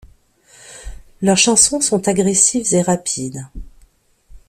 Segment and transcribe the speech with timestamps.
[1.21, 3.45] Leurs chansons sont agressives et rapides.